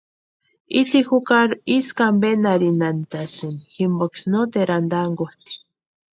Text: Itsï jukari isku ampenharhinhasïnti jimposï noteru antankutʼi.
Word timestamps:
Itsï 0.81 0.99
jukari 1.07 1.55
isku 1.77 2.01
ampenharhinhasïnti 2.09 3.63
jimposï 3.75 4.25
noteru 4.31 4.73
antankutʼi. 4.79 5.53